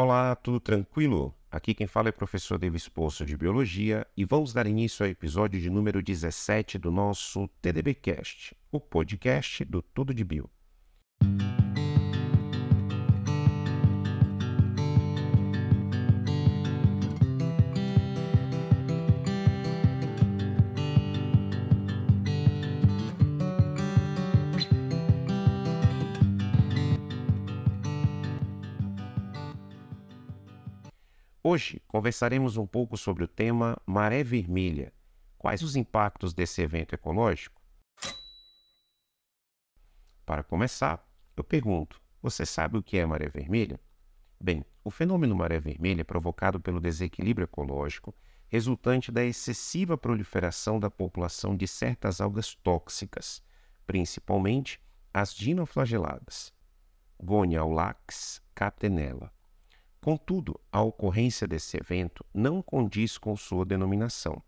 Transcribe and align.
Olá, 0.00 0.36
tudo 0.36 0.60
tranquilo? 0.60 1.34
Aqui 1.50 1.74
quem 1.74 1.88
fala 1.88 2.08
é 2.08 2.10
o 2.10 2.12
professor 2.12 2.56
Davis 2.56 2.88
Poço 2.88 3.26
de 3.26 3.36
Biologia 3.36 4.06
e 4.16 4.24
vamos 4.24 4.52
dar 4.52 4.64
início 4.64 5.04
ao 5.04 5.10
episódio 5.10 5.60
de 5.60 5.68
número 5.68 6.00
17 6.00 6.78
do 6.78 6.92
nosso 6.92 7.48
TDBcast, 7.60 8.56
o 8.70 8.78
podcast 8.78 9.64
do 9.64 9.82
Tudo 9.82 10.14
de 10.14 10.22
Bio. 10.22 10.48
Hoje 31.50 31.80
conversaremos 31.88 32.58
um 32.58 32.66
pouco 32.66 32.94
sobre 32.94 33.24
o 33.24 33.26
tema 33.26 33.80
Maré 33.86 34.22
Vermelha. 34.22 34.92
Quais 35.38 35.62
os 35.62 35.76
impactos 35.76 36.34
desse 36.34 36.60
evento 36.60 36.94
ecológico? 36.94 37.58
Para 40.26 40.44
começar, 40.44 41.02
eu 41.34 41.42
pergunto: 41.42 42.02
você 42.20 42.44
sabe 42.44 42.76
o 42.76 42.82
que 42.82 42.98
é 42.98 43.06
maré 43.06 43.30
vermelha? 43.30 43.80
Bem, 44.38 44.62
o 44.84 44.90
fenômeno 44.90 45.34
maré 45.34 45.58
vermelha 45.58 46.02
é 46.02 46.04
provocado 46.04 46.60
pelo 46.60 46.82
desequilíbrio 46.82 47.46
ecológico 47.46 48.14
resultante 48.48 49.10
da 49.10 49.24
excessiva 49.24 49.96
proliferação 49.96 50.78
da 50.78 50.90
população 50.90 51.56
de 51.56 51.66
certas 51.66 52.20
algas 52.20 52.54
tóxicas, 52.56 53.42
principalmente 53.86 54.78
as 55.14 55.32
dinoflageladas, 55.32 56.52
Goniaulax 57.18 58.42
catenella. 58.54 59.32
Contudo, 60.00 60.58
a 60.70 60.80
ocorrência 60.80 61.46
desse 61.46 61.76
evento 61.76 62.24
não 62.32 62.62
condiz 62.62 63.18
com 63.18 63.36
sua 63.36 63.64
denominação, 63.64 64.42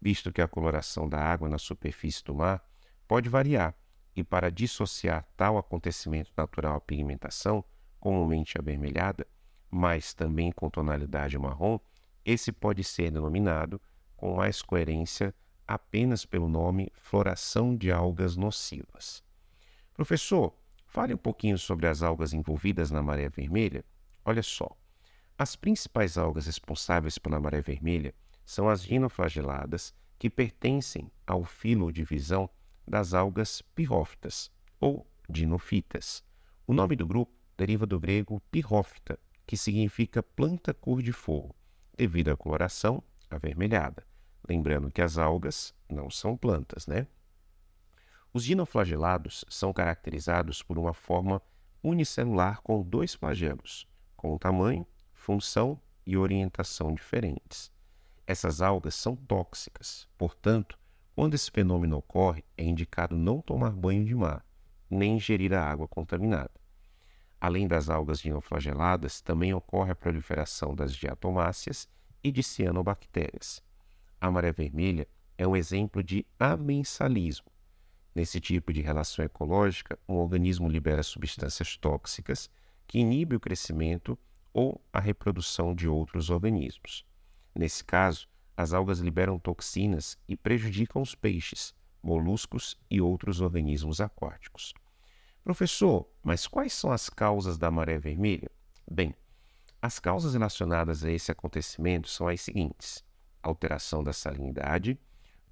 visto 0.00 0.32
que 0.32 0.40
a 0.40 0.48
coloração 0.48 1.08
da 1.08 1.20
água 1.20 1.48
na 1.48 1.58
superfície 1.58 2.24
do 2.24 2.34
mar 2.34 2.64
pode 3.06 3.28
variar, 3.28 3.74
e 4.14 4.24
para 4.24 4.50
dissociar 4.50 5.28
tal 5.36 5.58
acontecimento 5.58 6.32
natural 6.36 6.76
à 6.76 6.80
pigmentação, 6.80 7.62
comumente 8.00 8.58
avermelhada, 8.58 9.26
mas 9.70 10.14
também 10.14 10.50
com 10.50 10.70
tonalidade 10.70 11.38
marrom, 11.38 11.78
esse 12.24 12.50
pode 12.50 12.82
ser 12.82 13.10
denominado, 13.10 13.80
com 14.16 14.36
mais 14.36 14.62
coerência, 14.62 15.34
apenas 15.68 16.24
pelo 16.24 16.48
nome 16.48 16.90
floração 16.94 17.76
de 17.76 17.92
algas 17.92 18.36
nocivas. 18.36 19.22
Professor, 19.92 20.56
fale 20.86 21.12
um 21.12 21.18
pouquinho 21.18 21.58
sobre 21.58 21.86
as 21.86 22.02
algas 22.02 22.32
envolvidas 22.32 22.90
na 22.90 23.02
maré 23.02 23.28
vermelha. 23.28 23.84
Olha 24.24 24.42
só, 24.42 24.76
as 25.38 25.54
principais 25.54 26.16
algas 26.16 26.46
responsáveis 26.46 27.18
pela 27.18 27.38
maré 27.38 27.60
vermelha 27.60 28.14
são 28.44 28.68
as 28.68 28.82
dinoflageladas, 28.82 29.94
que 30.18 30.30
pertencem 30.30 31.10
ao 31.26 31.44
filo 31.44 31.92
divisão 31.92 32.48
das 32.88 33.12
algas 33.12 33.60
pirrófitas 33.74 34.50
ou 34.80 35.06
dinofitas. 35.28 36.24
O 36.66 36.72
nome 36.72 36.96
do 36.96 37.06
grupo 37.06 37.34
deriva 37.56 37.84
do 37.84 38.00
grego 38.00 38.40
pirrófita, 38.50 39.18
que 39.46 39.56
significa 39.58 40.22
planta 40.22 40.72
cor 40.72 41.02
de 41.02 41.12
fogo, 41.12 41.54
devido 41.96 42.30
à 42.30 42.36
coloração 42.36 43.02
avermelhada. 43.28 44.06
Lembrando 44.48 44.90
que 44.90 45.02
as 45.02 45.18
algas 45.18 45.74
não 45.88 46.08
são 46.08 46.36
plantas, 46.36 46.86
né? 46.86 47.06
Os 48.32 48.44
dinoflagelados 48.44 49.44
são 49.48 49.72
caracterizados 49.72 50.62
por 50.62 50.78
uma 50.78 50.94
forma 50.94 51.42
unicelular 51.82 52.62
com 52.62 52.82
dois 52.82 53.14
flagelos, 53.14 53.86
com 54.16 54.38
tamanho 54.38 54.86
função 55.26 55.76
e 56.06 56.16
orientação 56.16 56.94
diferentes. 56.94 57.72
Essas 58.28 58.60
algas 58.60 58.94
são 58.94 59.16
tóxicas, 59.16 60.08
portanto, 60.16 60.78
quando 61.16 61.34
esse 61.34 61.50
fenômeno 61.50 61.96
ocorre, 61.96 62.44
é 62.56 62.62
indicado 62.62 63.16
não 63.16 63.40
tomar 63.40 63.72
banho 63.72 64.04
de 64.04 64.14
mar, 64.14 64.46
nem 64.88 65.16
ingerir 65.16 65.52
a 65.52 65.68
água 65.68 65.88
contaminada. 65.88 66.52
Além 67.40 67.66
das 67.66 67.90
algas 67.90 68.20
dinoflageladas, 68.20 69.20
também 69.20 69.52
ocorre 69.52 69.90
a 69.90 69.96
proliferação 69.96 70.76
das 70.76 70.94
diatomáceas 70.94 71.88
e 72.22 72.30
de 72.30 72.44
cianobactérias. 72.44 73.60
A 74.20 74.30
maré 74.30 74.52
vermelha 74.52 75.08
é 75.36 75.44
um 75.44 75.56
exemplo 75.56 76.04
de 76.04 76.24
amensalismo. 76.38 77.50
Nesse 78.14 78.40
tipo 78.40 78.72
de 78.72 78.80
relação 78.80 79.24
ecológica, 79.24 79.98
um 80.08 80.14
organismo 80.14 80.68
libera 80.68 81.02
substâncias 81.02 81.76
tóxicas 81.76 82.48
que 82.86 83.00
inibem 83.00 83.36
o 83.36 83.40
crescimento 83.40 84.16
ou 84.56 84.82
a 84.90 84.98
reprodução 84.98 85.74
de 85.74 85.86
outros 85.86 86.30
organismos. 86.30 87.04
Nesse 87.54 87.84
caso, 87.84 88.26
as 88.56 88.72
algas 88.72 89.00
liberam 89.00 89.38
toxinas 89.38 90.16
e 90.26 90.34
prejudicam 90.34 91.02
os 91.02 91.14
peixes, 91.14 91.74
moluscos 92.02 92.74
e 92.90 92.98
outros 92.98 93.42
organismos 93.42 94.00
aquáticos. 94.00 94.72
Professor, 95.44 96.08
mas 96.22 96.46
quais 96.46 96.72
são 96.72 96.90
as 96.90 97.10
causas 97.10 97.58
da 97.58 97.70
maré 97.70 97.98
vermelha? 97.98 98.50
Bem, 98.90 99.14
as 99.82 99.98
causas 99.98 100.32
relacionadas 100.32 101.04
a 101.04 101.10
esse 101.10 101.30
acontecimento 101.30 102.08
são 102.08 102.26
as 102.26 102.40
seguintes: 102.40 103.04
alteração 103.42 104.02
da 104.02 104.14
salinidade, 104.14 104.98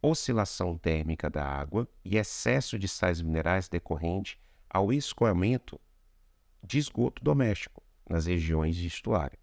oscilação 0.00 0.78
térmica 0.78 1.28
da 1.28 1.44
água 1.44 1.86
e 2.02 2.16
excesso 2.16 2.78
de 2.78 2.88
sais 2.88 3.20
minerais 3.20 3.68
decorrente 3.68 4.40
ao 4.70 4.90
escoamento 4.90 5.78
de 6.62 6.78
esgoto 6.78 7.22
doméstico, 7.22 7.83
nas 8.08 8.26
regiões 8.26 8.76
de 8.76 8.86
estuário, 8.86 9.38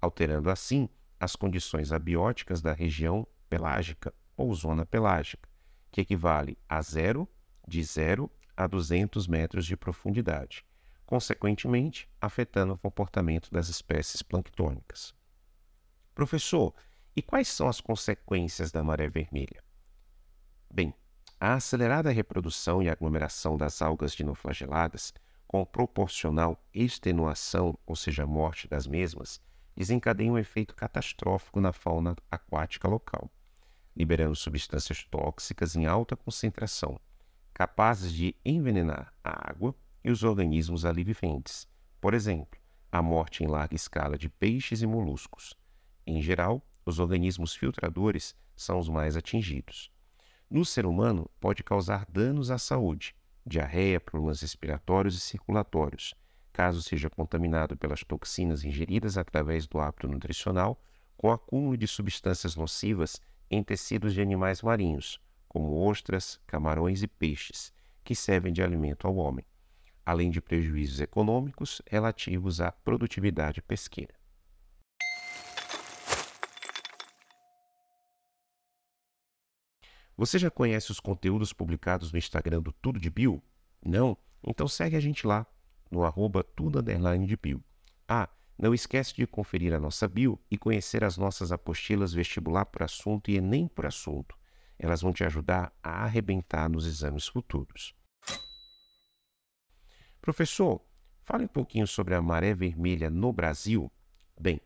alterando 0.00 0.50
assim 0.50 0.88
as 1.18 1.36
condições 1.36 1.92
abióticas 1.92 2.60
da 2.60 2.72
região 2.72 3.26
pelágica 3.48 4.12
ou 4.36 4.52
zona 4.54 4.84
pelágica, 4.84 5.48
que 5.90 6.00
equivale 6.00 6.58
a 6.68 6.80
zero, 6.82 7.28
de 7.66 7.82
0 7.82 8.30
a 8.56 8.66
200 8.66 9.26
metros 9.26 9.66
de 9.66 9.76
profundidade, 9.76 10.64
consequentemente 11.06 12.08
afetando 12.20 12.74
o 12.74 12.78
comportamento 12.78 13.50
das 13.50 13.68
espécies 13.68 14.22
planctônicas. 14.22 15.14
Professor, 16.14 16.74
e 17.14 17.22
quais 17.22 17.48
são 17.48 17.68
as 17.68 17.80
consequências 17.80 18.72
da 18.72 18.82
maré 18.82 19.08
vermelha? 19.08 19.62
Bem, 20.72 20.94
a 21.38 21.54
acelerada 21.54 22.10
reprodução 22.10 22.82
e 22.82 22.88
aglomeração 22.88 23.56
das 23.56 23.82
algas 23.82 24.12
dinoflageladas 24.12 25.12
com 25.52 25.66
proporcional 25.66 26.58
extenuação, 26.72 27.78
ou 27.84 27.94
seja, 27.94 28.26
morte 28.26 28.66
das 28.66 28.86
mesmas, 28.86 29.38
desencadeia 29.76 30.32
um 30.32 30.38
efeito 30.38 30.74
catastrófico 30.74 31.60
na 31.60 31.74
fauna 31.74 32.16
aquática 32.30 32.88
local, 32.88 33.30
liberando 33.94 34.34
substâncias 34.34 35.04
tóxicas 35.04 35.76
em 35.76 35.84
alta 35.84 36.16
concentração, 36.16 36.98
capazes 37.52 38.14
de 38.14 38.34
envenenar 38.42 39.12
a 39.22 39.50
água 39.50 39.74
e 40.02 40.10
os 40.10 40.24
organismos 40.24 40.86
ali 40.86 41.04
viventes. 41.04 41.68
Por 42.00 42.14
exemplo, 42.14 42.58
a 42.90 43.02
morte 43.02 43.44
em 43.44 43.46
larga 43.46 43.76
escala 43.76 44.16
de 44.16 44.30
peixes 44.30 44.80
e 44.80 44.86
moluscos. 44.86 45.54
Em 46.06 46.22
geral, 46.22 46.66
os 46.86 46.98
organismos 46.98 47.54
filtradores 47.54 48.34
são 48.56 48.78
os 48.78 48.88
mais 48.88 49.18
atingidos. 49.18 49.92
No 50.48 50.64
ser 50.64 50.86
humano, 50.86 51.30
pode 51.38 51.62
causar 51.62 52.06
danos 52.08 52.50
à 52.50 52.56
saúde, 52.56 53.14
diarreia, 53.44 54.00
problemas 54.00 54.40
respiratórios 54.40 55.16
e 55.16 55.20
circulatórios, 55.20 56.14
caso 56.52 56.82
seja 56.82 57.10
contaminado 57.10 57.76
pelas 57.76 58.04
toxinas 58.04 58.64
ingeridas 58.64 59.16
através 59.16 59.66
do 59.66 59.78
hábito 59.78 60.08
nutricional, 60.08 60.80
com 61.16 61.30
acúmulo 61.30 61.76
de 61.76 61.86
substâncias 61.86 62.56
nocivas 62.56 63.20
em 63.50 63.62
tecidos 63.62 64.14
de 64.14 64.20
animais 64.20 64.62
marinhos, 64.62 65.20
como 65.48 65.86
ostras, 65.86 66.40
camarões 66.46 67.02
e 67.02 67.06
peixes, 67.06 67.72
que 68.02 68.14
servem 68.14 68.52
de 68.52 68.62
alimento 68.62 69.06
ao 69.06 69.16
homem, 69.16 69.44
além 70.04 70.30
de 70.30 70.40
prejuízos 70.40 71.00
econômicos 71.00 71.82
relativos 71.86 72.60
à 72.60 72.72
produtividade 72.72 73.62
pesqueira. 73.62 74.21
Você 80.22 80.38
já 80.38 80.48
conhece 80.48 80.92
os 80.92 81.00
conteúdos 81.00 81.52
publicados 81.52 82.12
no 82.12 82.16
Instagram 82.16 82.62
do 82.62 82.70
Tudo 82.70 83.00
de 83.00 83.10
Bio? 83.10 83.42
Não? 83.84 84.16
Então 84.46 84.68
segue 84.68 84.94
a 84.94 85.00
gente 85.00 85.26
lá, 85.26 85.44
no 85.90 86.04
arroba 86.04 86.44
tudo 86.44 86.80
de 86.80 87.36
bio. 87.36 87.60
Ah, 88.06 88.28
não 88.56 88.72
esquece 88.72 89.16
de 89.16 89.26
conferir 89.26 89.74
a 89.74 89.80
nossa 89.80 90.06
bio 90.06 90.40
e 90.48 90.56
conhecer 90.56 91.02
as 91.02 91.18
nossas 91.18 91.50
apostilas 91.50 92.12
vestibular 92.12 92.64
por 92.66 92.84
assunto 92.84 93.32
e 93.32 93.36
Enem 93.36 93.66
por 93.66 93.84
assunto. 93.84 94.38
Elas 94.78 95.02
vão 95.02 95.12
te 95.12 95.24
ajudar 95.24 95.76
a 95.82 96.04
arrebentar 96.04 96.70
nos 96.70 96.86
exames 96.86 97.26
futuros. 97.26 97.92
Professor, 100.20 100.80
fale 101.24 101.46
um 101.46 101.48
pouquinho 101.48 101.88
sobre 101.88 102.14
a 102.14 102.22
maré 102.22 102.54
vermelha 102.54 103.10
no 103.10 103.32
Brasil. 103.32 103.90
Bem, 104.40 104.60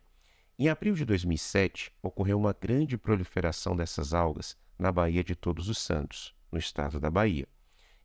em 0.59 0.69
abril 0.69 0.93
de 0.93 1.03
2007 1.03 1.91
ocorreu 1.99 2.37
uma 2.37 2.53
grande 2.53 2.95
proliferação 2.95 3.75
dessas 3.75 4.13
algas 4.13 4.55
na 4.77 4.91
Baía 4.91 5.23
de 5.23 5.35
Todos 5.35 5.69
os 5.69 5.77
Santos, 5.77 6.35
no 6.51 6.57
estado 6.57 6.99
da 6.99 7.09
Bahia. 7.09 7.47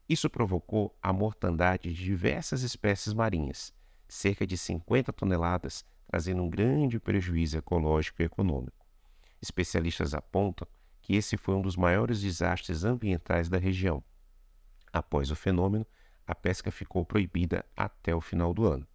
Isso 0.09 0.29
provocou 0.29 0.97
a 1.03 1.13
mortandade 1.13 1.93
de 1.93 2.05
diversas 2.05 2.63
espécies 2.63 3.13
marinhas, 3.13 3.73
cerca 4.09 4.47
de 4.47 4.59
50 4.59 5.13
toneladas, 5.13 5.85
trazendo 6.07 6.43
um 6.43 6.51
grande 6.51 6.99
prejuízo 6.99 7.57
ecológico 7.57 8.21
e 8.21 8.25
econômico. 8.25 8.87
Especialistas 9.41 10.15
apontam 10.15 10.67
que 11.01 11.17
esse 11.17 11.37
foi 11.37 11.55
um 11.55 11.63
dos 11.63 11.77
maiores 11.77 12.21
desastres 12.21 12.85
ambientais 12.85 13.49
da 13.49 13.59
região. 13.59 14.03
Após 14.93 15.31
o 15.31 15.37
fenômeno, 15.37 15.87
a 16.27 16.35
pesca 16.35 16.71
ficou 16.71 17.05
proibida 17.05 17.65
até 17.77 18.15
o 18.15 18.21
final 18.21 18.55
do 18.55 18.67
ano. 18.67 18.87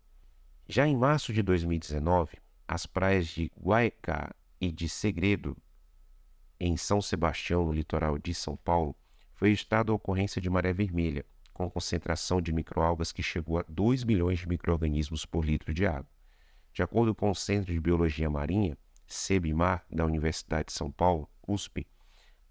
Já 0.68 0.88
em 0.88 0.96
março 0.96 1.34
de 1.34 1.42
2019, 1.42 2.38
as 2.68 2.86
praias 2.86 3.28
de 3.28 3.52
Guaicá 3.60 4.34
e 4.60 4.72
de 4.72 4.88
Segredo, 4.88 5.58
em 6.59 6.75
São 6.77 7.01
Sebastião, 7.01 7.65
no 7.65 7.71
litoral 7.71 8.18
de 8.18 8.33
São 8.33 8.56
Paulo, 8.56 8.95
foi 9.33 9.50
registrada 9.50 9.92
a 9.92 9.95
ocorrência 9.95 10.42
de 10.42 10.50
maré 10.50 10.74
vermelha, 10.74 11.25
com 11.54 11.69
concentração 11.69 12.42
de 12.42 12.51
microalgas 12.51 13.12
que 13.12 13.24
chegou 13.24 13.59
a 13.59 13.65
2 13.68 14.04
milhões 14.04 14.39
de 14.39 14.48
microrganismos 14.48 15.25
por 15.25 15.45
litro 15.45 15.74
de 15.74 15.86
água. 15.86 16.09
De 16.74 16.83
acordo 16.83 17.13
com 17.15 17.30
o 17.30 17.36
Centro 17.36 17.74
de 17.74 17.80
Biologia 17.80 18.30
Marinha, 18.30 18.77
CEBIMAR, 19.07 19.86
da 19.89 20.06
Universidade 20.06 20.68
de 20.68 20.74
São 20.74 20.92
Paulo, 20.92 21.30
USP, 21.48 21.88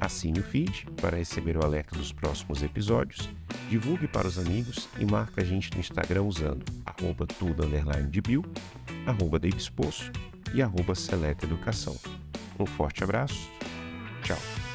Assine 0.00 0.40
o 0.40 0.42
feed 0.42 0.86
para 1.00 1.16
receber 1.16 1.56
o 1.56 1.64
alerta 1.64 1.96
dos 1.96 2.12
próximos 2.12 2.62
episódios, 2.62 3.28
divulgue 3.68 4.08
para 4.08 4.26
os 4.26 4.38
amigos 4.38 4.88
e 4.98 5.04
marque 5.04 5.40
a 5.40 5.44
gente 5.44 5.72
no 5.72 5.80
Instagram 5.80 6.22
usando 6.22 6.64
arroba 6.84 7.26
tudo 7.26 7.64
underline 7.64 8.10
de 8.10 8.20
bio, 8.20 8.44
arroba 9.06 9.40
e 10.54 10.62
arroba 10.62 10.94
Seleta 10.94 11.46
Educação. 11.46 11.96
Um 12.58 12.66
forte 12.66 13.04
abraço, 13.04 13.50
tchau! 14.22 14.67